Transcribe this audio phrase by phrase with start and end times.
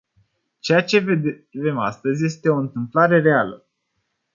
[0.59, 0.99] Ceea ce
[1.51, 3.63] vedem astăzi este o întâmplare rară.